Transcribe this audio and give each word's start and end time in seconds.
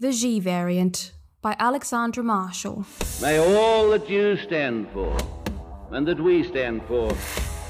The 0.00 0.12
Xi 0.12 0.38
Variant 0.38 1.12
by 1.42 1.56
Alexandra 1.58 2.22
Marshall. 2.22 2.86
May 3.20 3.40
all 3.40 3.90
that 3.90 4.08
you 4.08 4.36
stand 4.36 4.86
for 4.90 5.16
and 5.90 6.06
that 6.06 6.20
we 6.20 6.44
stand 6.44 6.84
for 6.84 7.10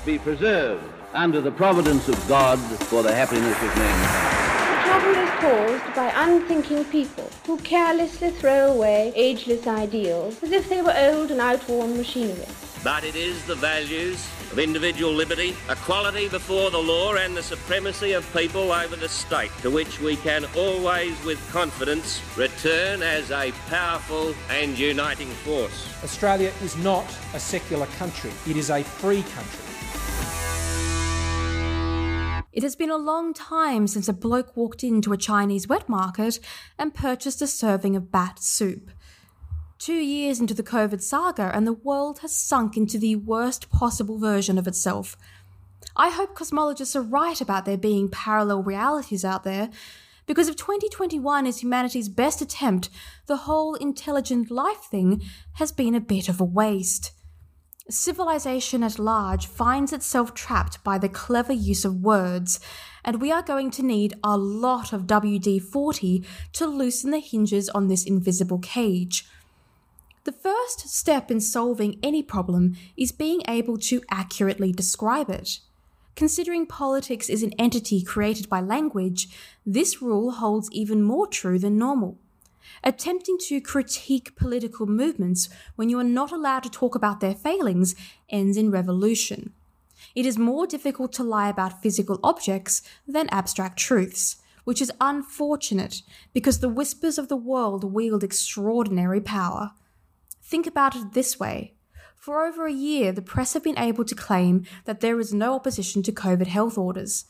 be 0.04 0.18
preserved 0.18 0.84
under 1.14 1.40
the 1.40 1.50
providence 1.50 2.06
of 2.06 2.28
God 2.28 2.58
for 2.58 3.02
the 3.02 3.14
happiness 3.14 3.56
of 3.56 3.76
mankind. 3.78 4.68
The 4.68 4.90
trouble 4.90 5.14
is 5.22 5.30
caused 5.40 5.96
by 5.96 6.12
unthinking 6.14 6.84
people 6.84 7.30
who 7.46 7.56
carelessly 7.60 8.28
throw 8.28 8.72
away 8.72 9.10
ageless 9.16 9.66
ideals 9.66 10.42
as 10.42 10.52
if 10.52 10.68
they 10.68 10.82
were 10.82 10.94
old 10.98 11.30
and 11.30 11.40
outworn 11.40 11.96
machinery. 11.96 12.44
But 12.84 13.04
it 13.04 13.16
is 13.16 13.42
the 13.46 13.54
values 13.54 14.28
of 14.50 14.58
individual 14.58 15.12
liberty, 15.12 15.56
equality 15.68 16.28
before 16.28 16.70
the 16.70 16.78
law, 16.78 17.14
and 17.14 17.36
the 17.36 17.42
supremacy 17.42 18.12
of 18.12 18.30
people 18.32 18.72
over 18.72 18.96
the 18.96 19.08
state 19.08 19.50
to 19.62 19.70
which 19.70 20.00
we 20.00 20.16
can 20.16 20.44
always, 20.56 21.12
with 21.24 21.38
confidence, 21.50 22.20
return 22.36 23.02
as 23.02 23.30
a 23.30 23.52
powerful 23.68 24.34
and 24.50 24.78
uniting 24.78 25.28
force. 25.28 25.92
Australia 26.02 26.52
is 26.62 26.76
not 26.78 27.06
a 27.34 27.40
secular 27.40 27.86
country, 27.98 28.32
it 28.48 28.56
is 28.56 28.70
a 28.70 28.82
free 28.82 29.22
country. 29.22 29.68
It 32.58 32.64
has 32.64 32.74
been 32.74 32.90
a 32.90 32.96
long 32.96 33.34
time 33.34 33.86
since 33.86 34.08
a 34.08 34.12
bloke 34.12 34.56
walked 34.56 34.82
into 34.82 35.12
a 35.12 35.16
Chinese 35.16 35.68
wet 35.68 35.88
market 35.88 36.40
and 36.76 36.92
purchased 36.92 37.40
a 37.40 37.46
serving 37.46 37.94
of 37.94 38.10
bat 38.10 38.40
soup. 38.40 38.90
Two 39.78 39.94
years 39.94 40.40
into 40.40 40.54
the 40.54 40.64
COVID 40.64 41.00
saga, 41.00 41.52
and 41.54 41.64
the 41.64 41.72
world 41.72 42.18
has 42.18 42.34
sunk 42.34 42.76
into 42.76 42.98
the 42.98 43.14
worst 43.14 43.70
possible 43.70 44.18
version 44.18 44.58
of 44.58 44.66
itself. 44.66 45.16
I 45.96 46.10
hope 46.10 46.36
cosmologists 46.36 46.96
are 46.96 47.02
right 47.02 47.40
about 47.40 47.64
there 47.64 47.78
being 47.78 48.08
parallel 48.08 48.64
realities 48.64 49.24
out 49.24 49.44
there, 49.44 49.70
because 50.26 50.48
if 50.48 50.56
2021 50.56 51.46
is 51.46 51.62
humanity's 51.62 52.08
best 52.08 52.42
attempt, 52.42 52.90
the 53.26 53.38
whole 53.38 53.76
intelligent 53.76 54.50
life 54.50 54.82
thing 54.90 55.22
has 55.54 55.70
been 55.70 55.94
a 55.94 56.00
bit 56.00 56.28
of 56.28 56.40
a 56.40 56.44
waste. 56.44 57.12
Civilization 57.88 58.82
at 58.82 58.98
large 58.98 59.46
finds 59.46 59.92
itself 59.92 60.34
trapped 60.34 60.82
by 60.82 60.98
the 60.98 61.08
clever 61.08 61.52
use 61.52 61.84
of 61.84 62.02
words, 62.02 62.58
and 63.04 63.22
we 63.22 63.30
are 63.30 63.42
going 63.42 63.70
to 63.70 63.84
need 63.84 64.14
a 64.24 64.36
lot 64.36 64.92
of 64.92 65.06
WD 65.06 65.62
40 65.62 66.24
to 66.52 66.66
loosen 66.66 67.12
the 67.12 67.20
hinges 67.20 67.68
on 67.70 67.86
this 67.86 68.04
invisible 68.04 68.58
cage. 68.58 69.24
The 70.28 70.32
first 70.32 70.90
step 70.90 71.30
in 71.30 71.40
solving 71.40 71.98
any 72.02 72.22
problem 72.22 72.76
is 72.98 73.12
being 73.12 73.40
able 73.48 73.78
to 73.78 74.02
accurately 74.10 74.72
describe 74.72 75.30
it. 75.30 75.60
Considering 76.16 76.66
politics 76.66 77.30
is 77.30 77.42
an 77.42 77.54
entity 77.58 78.02
created 78.02 78.46
by 78.46 78.60
language, 78.60 79.28
this 79.64 80.02
rule 80.02 80.32
holds 80.32 80.70
even 80.70 81.02
more 81.02 81.26
true 81.26 81.58
than 81.58 81.78
normal. 81.78 82.18
Attempting 82.84 83.38
to 83.46 83.62
critique 83.62 84.36
political 84.36 84.84
movements 84.84 85.48
when 85.76 85.88
you 85.88 85.98
are 85.98 86.04
not 86.04 86.30
allowed 86.30 86.64
to 86.64 86.70
talk 86.70 86.94
about 86.94 87.20
their 87.20 87.34
failings 87.34 87.94
ends 88.28 88.58
in 88.58 88.70
revolution. 88.70 89.54
It 90.14 90.26
is 90.26 90.36
more 90.36 90.66
difficult 90.66 91.14
to 91.14 91.24
lie 91.24 91.48
about 91.48 91.80
physical 91.80 92.20
objects 92.22 92.82
than 93.06 93.30
abstract 93.30 93.78
truths, 93.78 94.36
which 94.64 94.82
is 94.82 94.92
unfortunate 95.00 96.02
because 96.34 96.60
the 96.60 96.68
whispers 96.68 97.16
of 97.16 97.28
the 97.28 97.36
world 97.36 97.82
wield 97.82 98.22
extraordinary 98.22 99.22
power. 99.22 99.72
Think 100.48 100.66
about 100.66 100.96
it 100.96 101.12
this 101.12 101.38
way. 101.38 101.74
For 102.16 102.44
over 102.44 102.66
a 102.66 102.72
year, 102.72 103.12
the 103.12 103.22
press 103.22 103.54
have 103.54 103.62
been 103.62 103.78
able 103.78 104.04
to 104.04 104.14
claim 104.14 104.64
that 104.86 105.00
there 105.00 105.20
is 105.20 105.32
no 105.32 105.54
opposition 105.54 106.02
to 106.02 106.12
COVID 106.12 106.48
health 106.48 106.76
orders, 106.76 107.26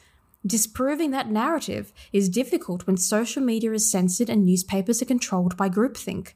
Disproving 0.47 1.10
that 1.10 1.30
narrative 1.30 1.92
is 2.12 2.28
difficult 2.28 2.86
when 2.86 2.97
social 2.97 3.42
media 3.42 3.72
is 3.72 3.91
censored 3.91 4.30
and 4.30 4.47
newspapers 4.47 5.02
are 5.02 5.06
controlled 5.06 5.56
by 5.56 5.69
groupthink. 5.69 6.34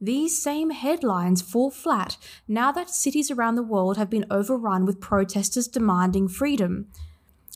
These 0.00 0.40
same 0.40 0.70
headlines 0.70 1.42
fall 1.42 1.70
flat 1.70 2.18
now 2.46 2.70
that 2.72 2.90
cities 2.90 3.30
around 3.30 3.54
the 3.54 3.62
world 3.62 3.96
have 3.96 4.10
been 4.10 4.26
overrun 4.30 4.84
with 4.84 5.00
protesters 5.00 5.66
demanding 5.66 6.28
freedom. 6.28 6.88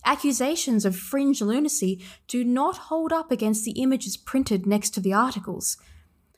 Accusations 0.04 0.84
of 0.84 0.96
fringe 0.96 1.40
lunacy 1.40 2.02
do 2.26 2.42
not 2.42 2.88
hold 2.88 3.12
up 3.12 3.30
against 3.30 3.64
the 3.64 3.72
images 3.72 4.16
printed 4.16 4.66
next 4.66 4.90
to 4.90 5.00
the 5.00 5.12
articles. 5.12 5.76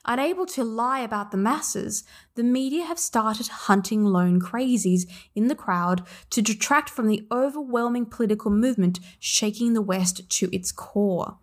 Unable 0.06 0.44
to 0.44 0.62
lie 0.62 1.00
about 1.00 1.30
the 1.30 1.38
masses, 1.38 2.04
the 2.34 2.42
media 2.42 2.84
have 2.84 2.98
started 2.98 3.48
hunting 3.48 4.04
lone 4.04 4.38
crazies 4.38 5.08
in 5.34 5.48
the 5.48 5.54
crowd 5.54 6.06
to 6.28 6.42
detract 6.42 6.90
from 6.90 7.06
the 7.06 7.26
overwhelming 7.32 8.04
political 8.04 8.50
movement 8.50 9.00
shaking 9.18 9.72
the 9.72 9.80
West 9.80 10.28
to 10.28 10.54
its 10.54 10.72
core. 10.72 11.38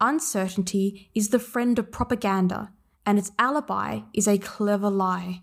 Uncertainty 0.00 1.08
is 1.14 1.28
the 1.28 1.38
friend 1.38 1.78
of 1.78 1.92
propaganda, 1.92 2.72
and 3.06 3.16
its 3.16 3.30
alibi 3.38 4.00
is 4.12 4.26
a 4.26 4.38
clever 4.38 4.90
lie. 4.90 5.42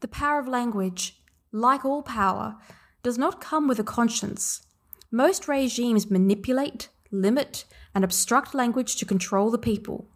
The 0.00 0.08
power 0.08 0.38
of 0.38 0.46
language, 0.46 1.22
like 1.50 1.84
all 1.84 2.02
power, 2.02 2.56
does 3.02 3.16
not 3.16 3.40
come 3.40 3.66
with 3.66 3.78
a 3.78 3.84
conscience. 3.84 4.66
Most 5.10 5.48
regimes 5.48 6.10
manipulate, 6.10 6.90
limit, 7.10 7.64
and 7.94 8.04
obstruct 8.04 8.54
language 8.54 8.96
to 8.96 9.06
control 9.06 9.50
the 9.50 9.58
people. 9.58 10.10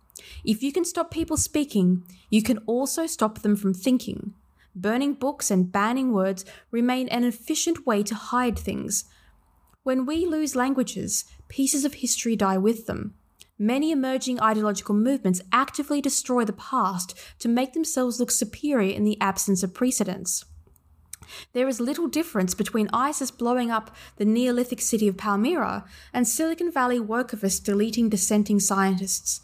If 0.44 0.62
you 0.62 0.72
can 0.72 0.84
stop 0.84 1.10
people 1.10 1.36
speaking, 1.36 2.04
you 2.28 2.42
can 2.42 2.58
also 2.66 3.06
stop 3.06 3.40
them 3.40 3.56
from 3.56 3.74
thinking. 3.74 4.34
Burning 4.74 5.14
books 5.14 5.50
and 5.50 5.72
banning 5.72 6.12
words 6.12 6.44
remain 6.70 7.08
an 7.08 7.24
efficient 7.24 7.86
way 7.86 8.02
to 8.04 8.14
hide 8.14 8.58
things. 8.58 9.04
When 9.82 10.06
we 10.06 10.26
lose 10.26 10.54
languages, 10.54 11.24
pieces 11.48 11.84
of 11.84 11.94
history 11.94 12.36
die 12.36 12.58
with 12.58 12.86
them. 12.86 13.14
Many 13.58 13.90
emerging 13.90 14.40
ideological 14.40 14.94
movements 14.94 15.42
actively 15.52 16.00
destroy 16.00 16.44
the 16.44 16.52
past 16.52 17.14
to 17.40 17.48
make 17.48 17.74
themselves 17.74 18.18
look 18.18 18.30
superior 18.30 18.94
in 18.94 19.04
the 19.04 19.20
absence 19.20 19.62
of 19.62 19.74
precedents. 19.74 20.44
There 21.52 21.68
is 21.68 21.80
little 21.80 22.08
difference 22.08 22.54
between 22.54 22.88
ISIS 22.92 23.30
blowing 23.30 23.70
up 23.70 23.94
the 24.16 24.24
Neolithic 24.24 24.80
city 24.80 25.08
of 25.08 25.16
Palmyra 25.16 25.84
and 26.12 26.26
Silicon 26.26 26.72
Valley 26.72 26.98
wokevists 26.98 27.62
deleting 27.62 28.08
dissenting 28.08 28.60
scientists. 28.60 29.42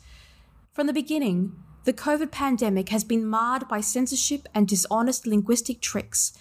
From 0.76 0.86
the 0.86 0.92
beginning, 0.92 1.56
the 1.84 1.94
COVID 1.94 2.30
pandemic 2.30 2.90
has 2.90 3.02
been 3.02 3.24
marred 3.24 3.66
by 3.66 3.80
censorship 3.80 4.46
and 4.54 4.68
dishonest 4.68 5.26
linguistic 5.26 5.80
tricks. 5.80 6.34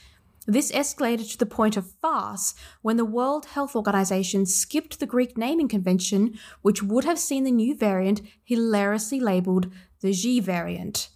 This 0.46 0.73
escalated 0.73 1.31
to 1.31 1.38
the 1.38 1.46
point 1.46 1.78
of 1.78 1.94
farce 2.01 2.53
when 2.81 2.97
the 2.97 3.06
World 3.06 3.45
Health 3.45 3.78
Organization 3.78 4.45
skipped 4.45 5.00
the 5.00 5.06
Greek 5.06 5.38
naming 5.38 5.69
convention, 5.69 6.38
which 6.63 6.84
would 6.84 7.06
have 7.06 7.18
seen 7.18 7.45
the 7.45 7.50
new 7.50 7.78
variant 7.78 8.19
hilariously 8.44 9.22
labeled 9.22 9.72
the 10.01 10.12
Xi 10.12 10.41
variant. 10.41 11.07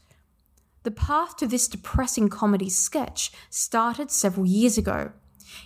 The 0.83 0.91
path 0.91 1.35
to 1.39 1.45
this 1.45 1.67
depressing 1.67 2.29
comedy 2.29 2.69
sketch 2.69 3.33
started 3.49 4.11
several 4.11 4.45
years 4.45 4.77
ago. 4.77 5.11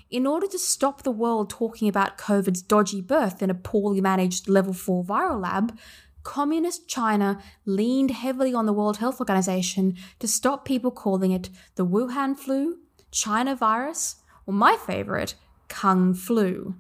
In 0.09 0.25
order 0.25 0.47
to 0.47 0.57
stop 0.57 1.03
the 1.03 1.11
world 1.11 1.51
talking 1.51 1.87
about 1.87 2.17
COVID's 2.17 2.63
dodgy 2.63 3.01
birth 3.01 3.43
in 3.43 3.51
a 3.51 3.53
poorly 3.53 4.01
managed 4.01 4.49
level 4.49 4.73
4 4.73 5.03
viral 5.03 5.39
lab, 5.39 5.77
Communist 6.23 6.87
China 6.87 7.41
leaned 7.65 8.11
heavily 8.11 8.53
on 8.53 8.65
the 8.65 8.73
World 8.73 8.97
Health 8.97 9.19
Organization 9.19 9.95
to 10.19 10.27
stop 10.27 10.65
people 10.65 10.89
calling 10.89 11.31
it 11.31 11.49
the 11.75 11.85
Wuhan 11.85 12.37
flu, 12.37 12.79
China 13.11 13.55
virus, 13.55 14.15
or 14.45 14.53
my 14.53 14.77
favorite, 14.77 15.35
Kung 15.67 16.13
flu. 16.13 16.75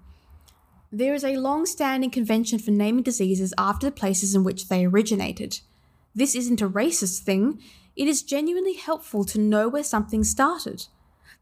There 0.91 1.13
is 1.13 1.23
a 1.23 1.37
long 1.37 1.65
standing 1.65 2.09
convention 2.09 2.59
for 2.59 2.71
naming 2.71 3.03
diseases 3.03 3.53
after 3.57 3.87
the 3.87 3.91
places 3.91 4.33
in 4.33 4.43
which 4.43 4.69
they 4.69 4.85
originated. 4.85 5.59
This 6.15 6.35
isn't 6.35 6.61
a 6.61 6.69
racist 6.69 7.19
thing, 7.19 7.59
it 7.95 8.07
is 8.07 8.23
genuinely 8.23 8.75
helpful 8.75 9.23
to 9.25 9.39
know 9.39 9.67
where 9.67 9.83
something 9.83 10.23
started. 10.23 10.87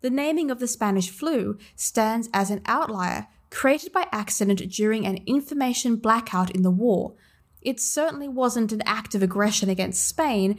The 0.01 0.09
naming 0.09 0.49
of 0.49 0.59
the 0.59 0.67
Spanish 0.67 1.09
flu 1.09 1.57
stands 1.75 2.29
as 2.33 2.49
an 2.49 2.61
outlier 2.65 3.27
created 3.49 3.91
by 3.91 4.07
accident 4.11 4.59
during 4.71 5.05
an 5.05 5.19
information 5.27 5.97
blackout 5.97 6.49
in 6.51 6.63
the 6.63 6.71
war 6.71 7.13
it 7.61 7.79
certainly 7.79 8.27
wasn't 8.27 8.71
an 8.71 8.81
act 8.85 9.15
of 9.15 9.23
aggression 9.23 9.69
against 9.69 10.07
Spain, 10.07 10.57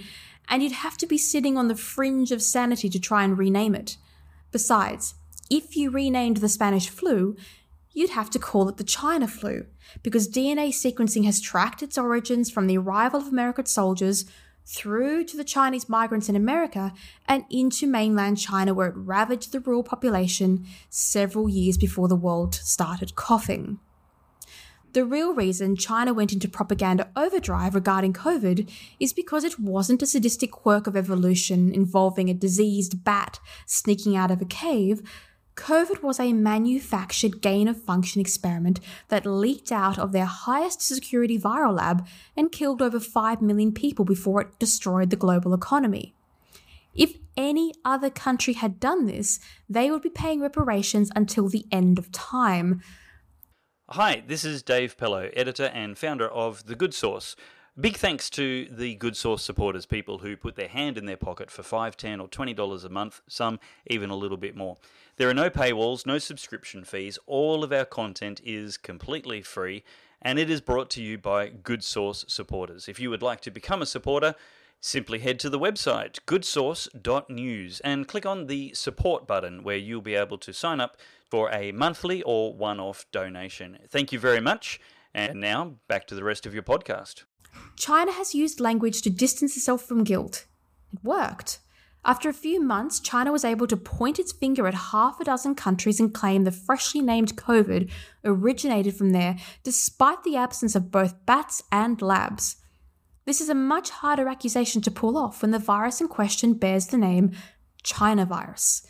and 0.49 0.63
you'd 0.63 0.73
have 0.73 0.97
to 0.99 1.07
be 1.07 1.19
sitting 1.19 1.57
on 1.57 1.69
the 1.69 1.77
fringe 1.77 2.33
of 2.33 2.43
sanity 2.43 2.89
to 2.89 3.01
try 3.01 3.25
and 3.25 3.39
rename 3.39 3.75
it. 3.75 3.97
Besides, 4.51 5.15
if 5.51 5.77
you 5.77 5.91
renamed 5.91 6.39
the 6.39 6.49
Spanish 6.49 6.89
flu, 6.89 7.37
you'd 7.93 8.11
have 8.11 8.31
to 8.31 8.39
call 8.39 8.69
it 8.69 8.77
the 8.77 8.85
China 8.85 9.29
flu, 9.29 9.67
because 10.03 10.29
DNA 10.29 10.69
sequencing 10.69 11.25
has 11.25 11.41
tracked 11.41 11.83
its 11.83 11.99
origins 11.99 12.51
from 12.51 12.67
the 12.67 12.79
arrival 12.79 13.21
of 13.21 13.29
American 13.29 13.67
soldiers 13.67 14.25
through 14.65 15.25
to 15.25 15.37
the 15.37 15.45
Chinese 15.45 15.89
migrants 15.89 16.29
in 16.29 16.37
America 16.37 16.93
and 17.27 17.45
into 17.51 17.87
mainland 17.87 18.39
China, 18.39 18.73
where 18.73 18.89
it 18.89 18.97
ravaged 18.97 19.53
the 19.53 19.61
rural 19.61 19.83
population 19.83 20.65
several 20.89 21.49
years 21.49 21.77
before 21.77 22.09
the 22.09 22.17
world 22.17 22.55
started 22.55 23.17
coughing. 23.17 23.79
The 24.93 25.07
real 25.07 25.33
reason 25.33 25.77
China 25.77 26.13
went 26.13 26.35
into 26.35 26.49
propaganda 26.49 27.09
overdrive 27.17 27.75
regarding 27.75 28.13
COVID 28.13 28.71
is 29.01 29.15
because 29.15 29.43
it 29.43 29.59
wasn't 29.59 30.03
a 30.03 30.07
sadistic 30.07 30.51
quirk 30.51 30.87
of 30.87 30.97
evolution 30.97 31.73
involving 31.73 32.29
a 32.29 32.35
diseased 32.35 33.03
bat 33.03 33.41
sneaking 33.65 34.17
out 34.17 34.31
of 34.31 34.43
a 34.43 34.47
cave, 34.47 35.01
COVID 35.57 36.03
was 36.03 36.21
a 36.21 36.33
manufactured 36.33 37.41
gain 37.41 37.69
of 37.69 37.83
function 37.83 38.21
experiment 38.21 38.81
that 39.09 39.25
leaked 39.25 39.73
out 39.73 39.99
of 39.99 40.13
their 40.13 40.27
highest 40.27 40.83
security 40.83 41.39
viral 41.39 41.77
lab 41.77 42.07
and 42.37 42.53
killed 42.53 42.83
over 42.83 43.01
5 43.01 43.41
million 43.41 43.73
people 43.73 44.05
before 44.05 44.43
it 44.43 44.59
destroyed 44.59 45.11
the 45.11 45.17
global 45.17 45.55
economy. 45.55 46.15
If 46.95 47.17
any 47.37 47.73
other 47.85 48.11
country 48.11 48.55
had 48.55 48.81
done 48.81 49.07
this, 49.07 49.41
they 49.69 49.91
would 49.91 50.03
be 50.03 50.11
paying 50.11 50.41
reparations 50.41 51.11
until 51.17 51.49
the 51.49 51.65
end 51.73 51.99
of 51.99 52.13
time. 52.13 52.83
Hi, 53.93 54.23
this 54.27 54.43
is 54.43 54.63
Dave 54.63 54.97
Pellowe, 54.97 55.29
editor 55.37 55.67
and 55.67 55.99
founder 55.99 56.27
of 56.27 56.65
The 56.65 56.75
Good 56.75 56.95
Sauce. 56.95 57.37
Big 57.79 57.99
thanks 57.99 58.31
to 58.31 58.67
the 58.71 58.95
Good 58.95 59.19
Sauce 59.19 59.43
supporters, 59.43 59.85
people 59.85 60.21
who 60.21 60.35
put 60.35 60.57
their 60.57 60.69
hand 60.69 60.97
in 60.97 61.05
their 61.05 61.19
pocket 61.19 61.51
for 61.51 61.61
$5, 61.61 61.95
10 61.95 62.19
or 62.19 62.27
$20 62.27 62.85
a 62.87 62.89
month, 62.89 63.21
some 63.29 63.61
even 63.87 64.09
a 64.09 64.17
little 64.17 64.39
bit 64.39 64.57
more. 64.57 64.79
There 65.19 65.29
are 65.29 65.35
no 65.35 65.51
paywalls, 65.51 66.07
no 66.07 66.17
subscription 66.17 66.85
fees. 66.85 67.19
All 67.27 67.63
of 67.63 67.71
our 67.71 67.85
content 67.85 68.41
is 68.43 68.79
completely 68.79 69.43
free 69.43 69.85
and 70.23 70.39
it 70.39 70.49
is 70.49 70.63
brought 70.63 70.89
to 70.93 71.03
you 71.03 71.19
by 71.19 71.49
Good 71.49 71.85
Sauce 71.85 72.25
supporters. 72.29 72.89
If 72.89 72.99
you 72.99 73.11
would 73.11 73.23
like 73.23 73.43
to 73.43 73.51
become 73.51 73.83
a 73.83 73.87
supporter, 73.87 74.35
simply 74.83 75.21
head 75.21 75.39
to 75.39 75.49
the 75.49 75.59
website 75.59 76.19
goodsauce.news 76.27 77.81
and 77.81 78.09
click 78.09 78.27
on 78.27 78.47
the 78.47 78.75
support 78.75 79.27
button 79.27 79.63
where 79.63 79.77
you'll 79.77 80.03
be 80.03 80.17
able 80.17 80.37
to 80.37 80.53
sign 80.53 80.81
up 80.81 80.97
for 81.31 81.51
a 81.53 81.73
monthly 81.73 82.21
or 82.23 82.53
one 82.53 82.79
off 82.79 83.07
donation. 83.13 83.79
Thank 83.89 84.13
you 84.13 84.19
very 84.19 84.41
much. 84.41 84.81
And 85.15 85.41
now 85.41 85.77
back 85.89 86.07
to 86.09 86.15
the 86.15 86.25
rest 86.25 86.45
of 86.47 86.53
your 86.53 86.63
podcast. 86.63 87.23
China 87.77 88.13
has 88.13 88.35
used 88.35 88.61
language 88.61 89.03
to 89.03 89.11
distance 89.11 89.57
itself 89.57 89.83
from 89.83 90.05
guilt. 90.05 90.47
It 90.93 90.99
worked. 91.03 91.61
After 92.05 92.29
a 92.29 92.35
few 92.35 92.61
months, 92.61 92.99
China 92.99 93.31
was 93.31 93.45
able 93.45 93.69
to 93.69 93.77
point 93.77 94.19
its 94.19 94.33
finger 94.33 94.67
at 94.67 94.75
half 94.75 95.21
a 95.21 95.25
dozen 95.25 95.55
countries 95.55 96.01
and 96.01 96.13
claim 96.13 96.43
the 96.43 96.51
freshly 96.51 97.01
named 97.01 97.37
COVID 97.37 97.89
originated 98.25 98.97
from 98.97 99.11
there, 99.11 99.37
despite 99.63 100.25
the 100.25 100.37
absence 100.37 100.75
of 100.75 100.91
both 100.91 101.25
bats 101.27 101.63
and 101.71 102.03
labs. 102.03 102.57
This 103.25 103.41
is 103.41 103.49
a 103.49 103.55
much 103.55 103.91
harder 103.91 104.29
accusation 104.29 104.83
to 104.83 104.91
pull 104.91 105.17
off 105.17 105.43
when 105.43 105.53
the 105.53 105.59
virus 105.59 106.01
in 106.01 106.09
question 106.09 106.55
bears 106.55 106.87
the 106.89 106.99
name 106.99 107.33
China 107.83 108.25
virus. 108.25 108.87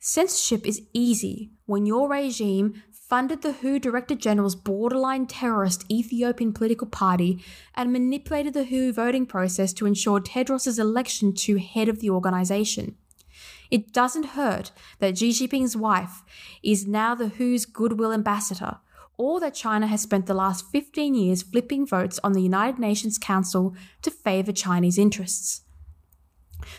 Censorship 0.00 0.66
is 0.66 0.82
easy 0.92 1.52
when 1.66 1.86
your 1.86 2.08
regime 2.08 2.82
funded 2.90 3.42
the 3.42 3.52
WHO 3.52 3.78
Director 3.78 4.14
General's 4.14 4.56
borderline 4.56 5.26
terrorist 5.26 5.84
Ethiopian 5.90 6.52
political 6.52 6.86
party 6.86 7.44
and 7.74 7.92
manipulated 7.92 8.54
the 8.54 8.64
WHO 8.64 8.92
voting 8.92 9.24
process 9.24 9.72
to 9.74 9.86
ensure 9.86 10.20
Tedros's 10.20 10.78
election 10.78 11.32
to 11.34 11.58
head 11.58 11.88
of 11.88 12.00
the 12.00 12.10
organization. 12.10 12.96
It 13.70 13.92
doesn't 13.92 14.34
hurt 14.36 14.72
that 14.98 15.16
Xi 15.16 15.30
Jinping's 15.30 15.76
wife 15.76 16.22
is 16.62 16.86
now 16.86 17.14
the 17.14 17.28
WHO's 17.28 17.66
goodwill 17.66 18.12
ambassador, 18.12 18.78
or 19.16 19.40
that 19.40 19.54
China 19.54 19.86
has 19.86 20.02
spent 20.02 20.26
the 20.26 20.34
last 20.34 20.70
15 20.70 21.14
years 21.14 21.42
flipping 21.42 21.86
votes 21.86 22.18
on 22.24 22.32
the 22.32 22.42
United 22.42 22.78
Nations 22.78 23.18
Council 23.18 23.74
to 24.02 24.10
favor 24.10 24.52
Chinese 24.52 24.98
interests. 24.98 25.62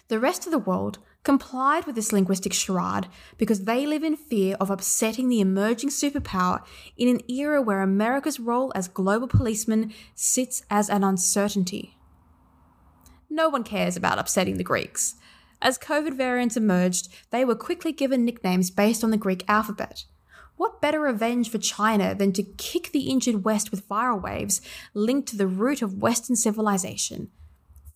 The 0.07 0.19
rest 0.19 0.45
of 0.45 0.51
the 0.51 0.59
world 0.59 0.99
complied 1.23 1.85
with 1.85 1.95
this 1.95 2.13
linguistic 2.13 2.53
charade 2.53 3.07
because 3.37 3.63
they 3.63 3.85
live 3.85 4.03
in 4.03 4.15
fear 4.15 4.55
of 4.59 4.69
upsetting 4.69 5.27
the 5.27 5.41
emerging 5.41 5.89
superpower 5.89 6.63
in 6.97 7.07
an 7.07 7.19
era 7.29 7.61
where 7.61 7.81
America's 7.81 8.39
role 8.39 8.71
as 8.75 8.87
global 8.87 9.27
policeman 9.27 9.93
sits 10.13 10.63
as 10.69 10.89
an 10.89 11.03
uncertainty. 11.03 11.97
No 13.29 13.49
one 13.49 13.63
cares 13.63 13.97
about 13.97 14.19
upsetting 14.19 14.57
the 14.57 14.63
Greeks. 14.63 15.15
As 15.61 15.79
COVID 15.79 16.13
variants 16.13 16.55
emerged, 16.55 17.09
they 17.31 17.43
were 17.43 17.55
quickly 17.55 17.91
given 17.91 18.23
nicknames 18.23 18.69
based 18.69 19.03
on 19.03 19.09
the 19.09 19.17
Greek 19.17 19.43
alphabet. 19.47 20.05
What 20.57 20.81
better 20.81 20.99
revenge 21.01 21.49
for 21.49 21.57
China 21.57 22.15
than 22.15 22.31
to 22.33 22.43
kick 22.43 22.91
the 22.91 23.09
injured 23.09 23.43
West 23.43 23.71
with 23.71 23.87
viral 23.89 24.21
waves 24.21 24.61
linked 24.93 25.29
to 25.29 25.37
the 25.37 25.47
root 25.47 25.81
of 25.81 26.01
Western 26.01 26.35
civilization? 26.35 27.29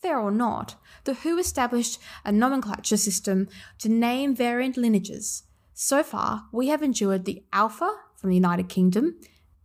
Fair 0.01 0.19
or 0.19 0.31
not, 0.31 0.75
the 1.03 1.13
WHO 1.13 1.37
established 1.37 1.99
a 2.23 2.31
nomenclature 2.31 2.97
system 2.97 3.47
to 3.79 3.89
name 3.89 4.35
variant 4.35 4.77
lineages. 4.77 5.43
So 5.73 6.03
far, 6.03 6.45
we 6.51 6.67
have 6.67 6.81
endured 6.81 7.25
the 7.25 7.43
Alpha 7.53 7.89
from 8.15 8.29
the 8.29 8.35
United 8.35 8.69
Kingdom, 8.69 9.15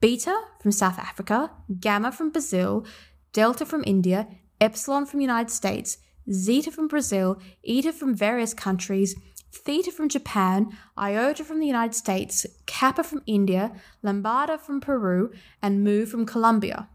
Beta 0.01 0.39
from 0.61 0.73
South 0.73 0.99
Africa, 0.99 1.51
Gamma 1.81 2.13
from 2.13 2.31
Brazil, 2.31 2.85
Delta 3.33 3.65
from 3.65 3.83
India, 3.87 4.29
Epsilon 4.61 5.07
from 5.07 5.21
United 5.21 5.51
States, 5.51 5.99
Zeta 6.31 6.71
from 6.71 6.89
Brazil, 6.89 7.41
Eta 7.67 7.93
from 7.93 8.15
various 8.15 8.55
countries, 8.55 9.15
Theta 9.55 9.93
from 9.93 10.09
Japan, 10.09 10.77
Iota 10.99 11.45
from 11.45 11.61
the 11.61 11.67
United 11.67 11.95
States, 11.95 12.47
Kappa 12.67 13.05
from 13.05 13.23
India, 13.27 13.73
Lambda 14.03 14.59
from 14.59 14.81
Peru, 14.81 15.33
and 15.63 15.85
Mu 15.85 16.07
from 16.07 16.27
Colombia. 16.27 16.89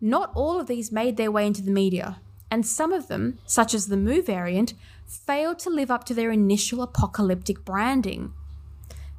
Not 0.00 0.32
all 0.34 0.58
of 0.58 0.66
these 0.66 0.90
made 0.90 1.16
their 1.16 1.30
way 1.30 1.46
into 1.46 1.62
the 1.62 1.70
media, 1.70 2.20
and 2.50 2.66
some 2.66 2.92
of 2.92 3.08
them, 3.08 3.38
such 3.46 3.74
as 3.74 3.86
the 3.86 3.96
Mu 3.96 4.22
variant, 4.22 4.74
failed 5.06 5.58
to 5.60 5.70
live 5.70 5.90
up 5.90 6.04
to 6.04 6.14
their 6.14 6.30
initial 6.30 6.82
apocalyptic 6.82 7.64
branding. 7.64 8.32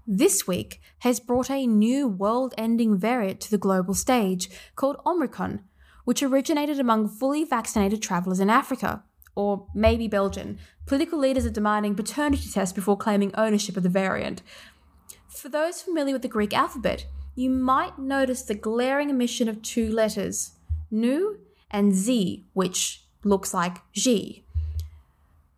This 0.07 0.47
week 0.47 0.81
has 0.99 1.19
brought 1.19 1.51
a 1.51 1.67
new 1.67 2.07
world 2.07 2.55
ending 2.57 2.97
variant 2.97 3.39
to 3.41 3.51
the 3.51 3.57
global 3.59 3.93
stage 3.93 4.49
called 4.75 4.97
Omicron, 5.05 5.61
which 6.03 6.23
originated 6.23 6.79
among 6.79 7.07
fully 7.07 7.43
vaccinated 7.43 8.01
travelers 8.01 8.39
in 8.39 8.49
Africa, 8.49 9.03
or 9.39 9.65
maybe 9.73 10.05
Belgian. 10.09 10.59
Political 10.85 11.17
leaders 11.17 11.45
are 11.45 11.49
demanding 11.49 11.95
paternity 11.95 12.49
tests 12.49 12.73
before 12.73 12.97
claiming 12.97 13.33
ownership 13.35 13.77
of 13.77 13.83
the 13.83 13.87
variant. 13.87 14.41
For 15.29 15.47
those 15.47 15.81
familiar 15.81 16.13
with 16.13 16.23
the 16.23 16.27
Greek 16.27 16.53
alphabet, 16.53 17.05
you 17.35 17.49
might 17.49 17.97
notice 17.97 18.41
the 18.41 18.53
glaring 18.53 19.09
omission 19.09 19.47
of 19.47 19.61
two 19.61 19.89
letters, 19.89 20.51
Nu 20.91 21.39
and 21.71 21.95
Xi, 21.95 22.47
which 22.51 23.05
looks 23.23 23.53
like 23.53 23.77
Xi. 23.93 24.43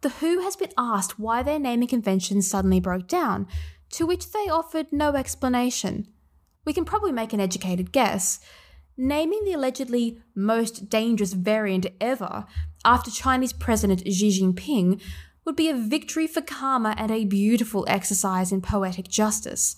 The 0.01 0.09
WHO 0.09 0.41
has 0.41 0.55
been 0.55 0.73
asked 0.77 1.17
why 1.17 1.41
their 1.41 1.57
naming 1.57 1.87
convention 1.87 2.43
suddenly 2.43 2.79
broke 2.79 3.07
down, 3.07 3.47
to 3.93 4.05
which 4.05 4.31
they 4.31 4.47
offered 4.47 4.91
no 4.91 5.15
explanation. 5.15 6.07
We 6.65 6.73
can 6.73 6.85
probably 6.85 7.11
make 7.11 7.33
an 7.33 7.39
educated 7.39 7.91
guess. 7.91 8.39
Naming 8.97 9.45
the 9.45 9.53
allegedly 9.53 10.19
most 10.35 10.89
dangerous 10.89 11.33
variant 11.33 11.87
ever 11.99 12.45
after 12.83 13.09
Chinese 13.09 13.53
President 13.53 14.01
Xi 14.01 14.29
Jinping 14.29 15.01
would 15.45 15.55
be 15.55 15.69
a 15.69 15.75
victory 15.75 16.27
for 16.27 16.41
karma 16.41 16.93
and 16.97 17.11
a 17.11 17.25
beautiful 17.25 17.85
exercise 17.87 18.51
in 18.51 18.61
poetic 18.61 19.07
justice. 19.07 19.75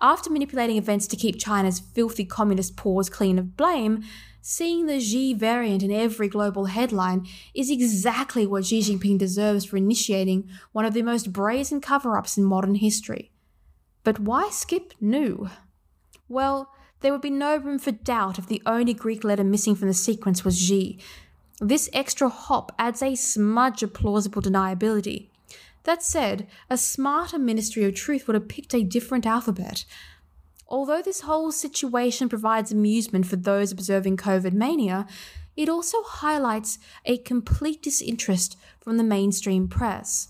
After 0.00 0.30
manipulating 0.30 0.76
events 0.76 1.06
to 1.08 1.16
keep 1.16 1.38
China's 1.38 1.80
filthy 1.80 2.24
communist 2.24 2.76
paws 2.76 3.10
clean 3.10 3.38
of 3.38 3.56
blame, 3.56 4.04
Seeing 4.50 4.86
the 4.86 4.98
Xi 4.98 5.34
variant 5.34 5.82
in 5.82 5.92
every 5.92 6.26
global 6.26 6.64
headline 6.64 7.26
is 7.54 7.70
exactly 7.70 8.46
what 8.46 8.64
Xi 8.64 8.80
Jinping 8.80 9.18
deserves 9.18 9.66
for 9.66 9.76
initiating 9.76 10.48
one 10.72 10.86
of 10.86 10.94
the 10.94 11.02
most 11.02 11.34
brazen 11.34 11.82
cover 11.82 12.16
ups 12.16 12.38
in 12.38 12.44
modern 12.44 12.76
history. 12.76 13.30
But 14.04 14.20
why 14.20 14.48
skip 14.50 14.94
Nu? 15.02 15.50
Well, 16.30 16.72
there 17.00 17.12
would 17.12 17.20
be 17.20 17.30
no 17.30 17.56
room 17.56 17.78
for 17.78 17.92
doubt 17.92 18.38
if 18.38 18.46
the 18.46 18.62
only 18.66 18.94
Greek 18.94 19.24
letter 19.24 19.44
missing 19.44 19.74
from 19.74 19.88
the 19.88 19.94
sequence 19.94 20.44
was 20.44 20.58
Xi. 20.58 20.98
This 21.60 21.88
extra 21.92 22.28
hop 22.28 22.74
adds 22.78 23.02
a 23.02 23.14
smudge 23.14 23.82
of 23.82 23.94
plausible 23.94 24.42
deniability. 24.42 25.28
That 25.84 26.02
said, 26.02 26.46
a 26.68 26.76
smarter 26.76 27.38
Ministry 27.38 27.84
of 27.84 27.94
Truth 27.94 28.26
would 28.26 28.34
have 28.34 28.48
picked 28.48 28.74
a 28.74 28.84
different 28.84 29.26
alphabet. 29.26 29.84
Although 30.68 31.00
this 31.00 31.22
whole 31.22 31.50
situation 31.50 32.28
provides 32.28 32.70
amusement 32.70 33.26
for 33.26 33.36
those 33.36 33.72
observing 33.72 34.18
COVID 34.18 34.52
mania, 34.52 35.06
it 35.56 35.68
also 35.68 36.02
highlights 36.02 36.78
a 37.04 37.18
complete 37.18 37.82
disinterest 37.82 38.56
from 38.80 38.96
the 38.96 39.02
mainstream 39.02 39.66
press. 39.66 40.28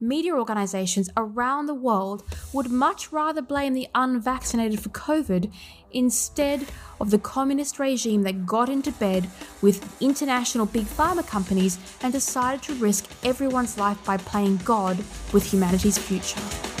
Media 0.00 0.34
organizations 0.34 1.08
around 1.16 1.64
the 1.64 1.74
world 1.74 2.22
would 2.52 2.70
much 2.70 3.12
rather 3.12 3.40
blame 3.40 3.72
the 3.72 3.88
unvaccinated 3.94 4.78
for 4.78 4.90
COVID 4.90 5.50
instead 5.90 6.66
of 7.00 7.10
the 7.10 7.18
communist 7.18 7.78
regime 7.78 8.22
that 8.22 8.44
got 8.44 8.68
into 8.68 8.92
bed 8.92 9.26
with 9.62 9.96
international 10.02 10.66
big 10.66 10.84
pharma 10.84 11.26
companies 11.26 11.78
and 12.02 12.12
decided 12.12 12.62
to 12.62 12.74
risk 12.74 13.08
everyone's 13.24 13.78
life 13.78 14.04
by 14.04 14.18
playing 14.18 14.58
God 14.58 14.98
with 15.32 15.50
humanity's 15.50 15.96
future. 15.96 16.75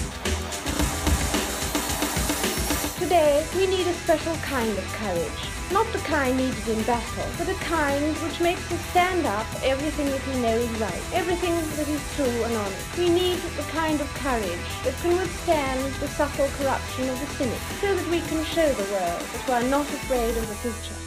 Today, 3.16 3.46
we 3.56 3.66
need 3.66 3.86
a 3.86 3.94
special 3.94 4.36
kind 4.44 4.76
of 4.76 4.84
courage. 4.92 5.72
Not 5.72 5.90
the 5.90 6.00
kind 6.00 6.36
needed 6.36 6.68
in 6.68 6.82
battle, 6.82 7.24
but 7.38 7.48
a 7.48 7.54
kind 7.64 8.14
which 8.16 8.42
makes 8.42 8.70
us 8.70 8.80
stand 8.90 9.24
up 9.24 9.46
for 9.46 9.64
everything 9.64 10.04
that 10.10 10.26
we 10.28 10.38
know 10.42 10.54
is 10.54 10.68
right, 10.78 11.02
everything 11.14 11.54
that 11.54 11.88
is 11.88 12.14
true 12.14 12.26
and 12.44 12.54
honest. 12.54 12.98
We 12.98 13.08
need 13.08 13.38
the 13.56 13.62
kind 13.72 14.02
of 14.02 14.14
courage 14.16 14.68
that 14.84 14.94
can 15.00 15.16
withstand 15.16 15.94
the 15.94 16.08
subtle 16.08 16.48
corruption 16.58 17.08
of 17.08 17.18
the 17.18 17.26
cynic, 17.36 17.60
so 17.80 17.94
that 17.94 18.10
we 18.10 18.20
can 18.20 18.44
show 18.44 18.70
the 18.70 18.92
world 18.92 19.22
that 19.32 19.48
we 19.48 19.54
are 19.54 19.70
not 19.70 19.86
afraid 19.86 20.36
of 20.36 20.46
the 20.46 20.54
future. 20.56 21.05